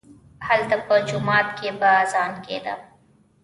هلته 0.47 0.75
په 0.87 0.95
جومات 1.07 1.47
کښې 1.57 1.69
به 1.79 1.89
اذان 2.03 2.31
کېده. 2.45 2.73